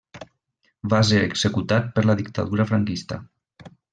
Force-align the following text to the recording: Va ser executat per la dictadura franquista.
Va 0.93 1.01
ser 1.09 1.19
executat 1.25 1.93
per 1.97 2.05
la 2.09 2.17
dictadura 2.23 2.67
franquista. 2.73 3.21